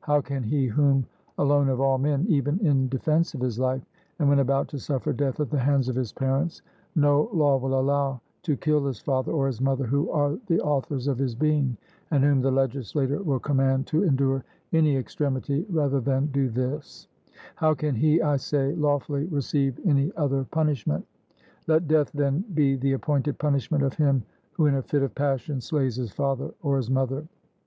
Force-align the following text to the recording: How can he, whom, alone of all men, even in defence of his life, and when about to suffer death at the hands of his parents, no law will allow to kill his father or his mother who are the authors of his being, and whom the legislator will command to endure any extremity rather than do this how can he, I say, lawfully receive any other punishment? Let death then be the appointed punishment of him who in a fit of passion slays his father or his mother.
How 0.00 0.22
can 0.22 0.42
he, 0.42 0.66
whom, 0.66 1.04
alone 1.36 1.68
of 1.68 1.78
all 1.78 1.98
men, 1.98 2.24
even 2.26 2.58
in 2.64 2.88
defence 2.88 3.34
of 3.34 3.42
his 3.42 3.58
life, 3.58 3.82
and 4.18 4.26
when 4.30 4.38
about 4.38 4.66
to 4.68 4.78
suffer 4.78 5.12
death 5.12 5.40
at 5.40 5.50
the 5.50 5.58
hands 5.58 5.90
of 5.90 5.94
his 5.94 6.10
parents, 6.10 6.62
no 6.96 7.28
law 7.34 7.58
will 7.58 7.78
allow 7.78 8.22
to 8.44 8.56
kill 8.56 8.86
his 8.86 8.98
father 8.98 9.30
or 9.30 9.46
his 9.46 9.60
mother 9.60 9.84
who 9.84 10.10
are 10.10 10.38
the 10.46 10.58
authors 10.62 11.06
of 11.06 11.18
his 11.18 11.34
being, 11.34 11.76
and 12.10 12.24
whom 12.24 12.40
the 12.40 12.50
legislator 12.50 13.22
will 13.22 13.38
command 13.38 13.86
to 13.88 14.04
endure 14.04 14.42
any 14.72 14.96
extremity 14.96 15.66
rather 15.68 16.00
than 16.00 16.28
do 16.32 16.48
this 16.48 17.06
how 17.56 17.74
can 17.74 17.94
he, 17.94 18.22
I 18.22 18.36
say, 18.38 18.74
lawfully 18.74 19.26
receive 19.26 19.78
any 19.84 20.10
other 20.16 20.44
punishment? 20.44 21.04
Let 21.66 21.86
death 21.88 22.10
then 22.14 22.42
be 22.54 22.76
the 22.76 22.94
appointed 22.94 23.36
punishment 23.38 23.84
of 23.84 23.92
him 23.92 24.22
who 24.52 24.64
in 24.64 24.76
a 24.76 24.82
fit 24.82 25.02
of 25.02 25.14
passion 25.14 25.60
slays 25.60 25.96
his 25.96 26.10
father 26.10 26.54
or 26.62 26.78
his 26.78 26.88
mother. 26.88 27.26